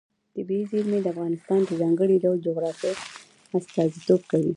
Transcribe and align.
طبیعي 0.35 0.63
زیرمې 0.71 0.99
د 1.01 1.07
افغانستان 1.13 1.59
د 1.65 1.71
ځانګړي 1.81 2.15
ډول 2.23 2.37
جغرافیه 2.47 2.93
استازیتوب 3.57 4.21
کوي. 4.31 4.49